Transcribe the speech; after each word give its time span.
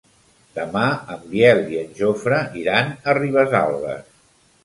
Demà 0.59 0.85
en 1.15 1.19
Biel 1.33 1.59
i 1.75 1.79
en 1.83 1.91
Jofre 2.01 2.41
iran 2.61 2.89
a 3.11 3.17
Ribesalbes. 3.21 4.03